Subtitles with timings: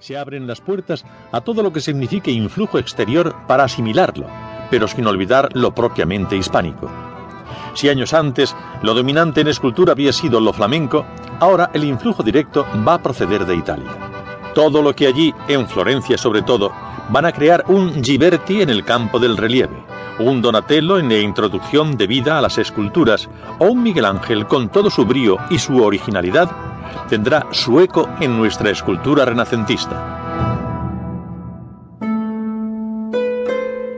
[0.00, 4.26] Se abren las puertas a todo lo que signifique influjo exterior para asimilarlo,
[4.70, 6.90] pero sin olvidar lo propiamente hispánico.
[7.74, 11.04] Si años antes lo dominante en escultura había sido lo flamenco,
[11.38, 13.90] ahora el influjo directo va a proceder de Italia.
[14.54, 16.72] Todo lo que allí, en Florencia sobre todo,
[17.10, 19.84] van a crear un Giberti en el campo del relieve,
[20.18, 23.28] un Donatello en la introducción de vida a las esculturas
[23.58, 26.69] o un Miguel Ángel con todo su brío y su originalidad
[27.08, 30.20] tendrá su eco en nuestra escultura renacentista.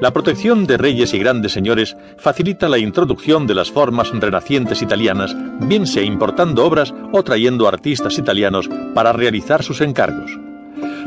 [0.03, 5.37] La protección de reyes y grandes señores facilita la introducción de las formas renacientes italianas,
[5.61, 10.52] bien sea importando obras o trayendo artistas italianos para realizar sus encargos.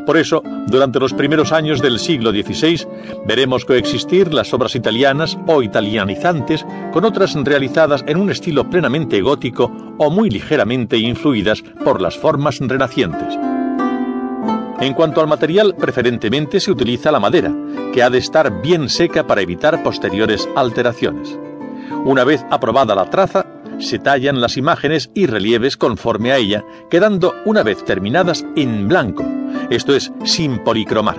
[0.06, 2.88] Por eso, durante los primeros años del siglo XVI,
[3.26, 9.72] veremos coexistir las obras italianas o italianizantes con otras realizadas en un estilo plenamente gótico
[9.98, 13.38] o muy ligeramente influidas por las formas renacientes.
[14.80, 17.52] En cuanto al material, preferentemente se utiliza la madera,
[17.94, 21.40] que ha de estar bien seca para evitar posteriores alteraciones.
[22.04, 23.46] Una vez aprobada la traza,
[23.80, 29.26] se tallan las imágenes y relieves conforme a ella, quedando una vez terminadas en blanco,
[29.70, 31.18] esto es, sin policromar.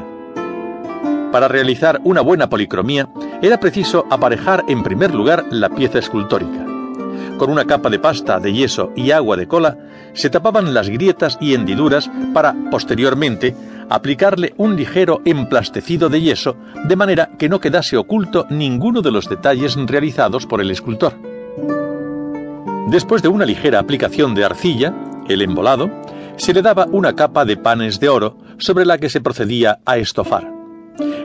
[1.33, 3.09] Para realizar una buena policromía
[3.43, 6.65] era preciso aparejar en primer lugar la pieza escultórica.
[7.37, 9.77] Con una capa de pasta, de yeso y agua de cola
[10.15, 13.55] se tapaban las grietas y hendiduras para, posteriormente,
[13.91, 19.29] aplicarle un ligero emplastecido de yeso de manera que no quedase oculto ninguno de los
[19.29, 21.36] detalles realizados por el escultor.
[22.87, 24.95] Después de una ligera aplicación de arcilla,
[25.29, 25.91] el embolado,
[26.37, 29.97] se le daba una capa de panes de oro sobre la que se procedía a
[29.97, 30.53] estofar.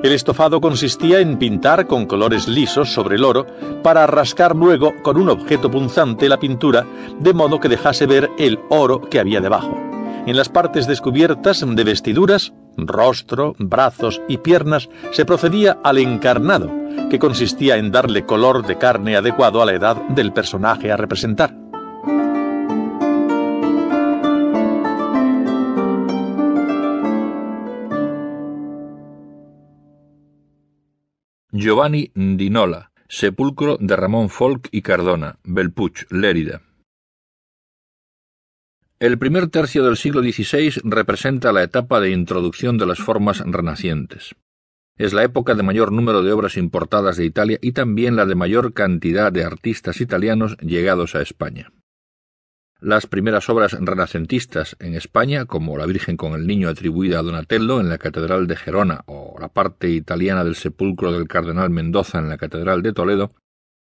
[0.03, 3.45] El estofado consistía en pintar con colores lisos sobre el oro
[3.83, 6.85] para rascar luego con un objeto punzante la pintura
[7.19, 9.77] de modo que dejase ver el oro que había debajo.
[10.25, 16.71] En las partes descubiertas de vestiduras, rostro, brazos y piernas se procedía al encarnado,
[17.09, 21.55] que consistía en darle color de carne adecuado a la edad del personaje a representar.
[31.53, 36.61] Giovanni Dinola, Sepulcro de Ramón Folk y Cardona, Belpuch, Lérida.
[39.01, 44.35] El primer tercio del siglo XVI representa la etapa de introducción de las formas renacientes.
[44.95, 48.35] Es la época de mayor número de obras importadas de Italia y también la de
[48.35, 51.73] mayor cantidad de artistas italianos llegados a España.
[52.79, 57.79] Las primeras obras renacentistas en España, como La Virgen con el Niño atribuida a Donatello
[57.79, 62.29] en la Catedral de Gerona o la parte italiana del sepulcro del Cardenal Mendoza en
[62.29, 63.31] la Catedral de Toledo,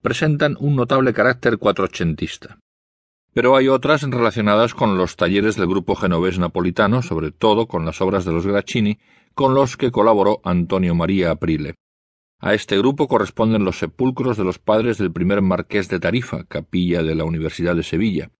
[0.03, 2.59] presentan un notable carácter cuatrocentista.
[3.33, 8.01] Pero hay otras relacionadas con los talleres del grupo genovés napolitano, sobre todo con las
[8.01, 8.99] obras de los Graccini,
[9.33, 11.75] con los que colaboró Antonio María Aprile.
[12.39, 17.03] A este grupo corresponden los sepulcros de los padres del primer marqués de Tarifa, capilla
[17.03, 18.31] de la Universidad de Sevilla,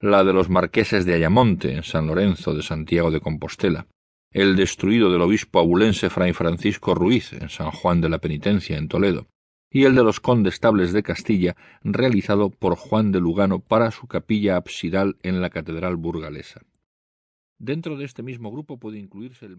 [0.00, 3.86] la de los marqueses de Ayamonte, en San Lorenzo de Santiago de Compostela,
[4.30, 8.88] el destruido del obispo abulense Fray Francisco Ruiz, en San Juan de la Penitencia, en
[8.88, 9.28] Toledo,
[9.76, 11.54] y el de los condestables de Castilla,
[11.84, 16.62] realizado por Juan de Lugano para su capilla absidal en la catedral burgalesa.
[17.58, 19.58] Dentro de este mismo grupo puede incluirse el